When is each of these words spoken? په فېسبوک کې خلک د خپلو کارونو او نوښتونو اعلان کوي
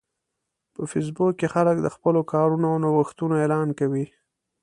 په 0.73 0.81
فېسبوک 0.91 1.33
کې 1.39 1.47
خلک 1.53 1.77
د 1.81 1.87
خپلو 1.95 2.21
کارونو 2.31 2.65
او 2.71 2.77
نوښتونو 2.83 3.33
اعلان 3.41 3.67
کوي 3.79 4.05